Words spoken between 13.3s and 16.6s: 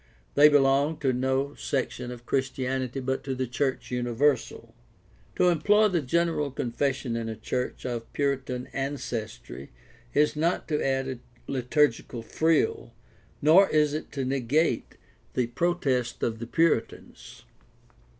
nor is it to negate the protest of the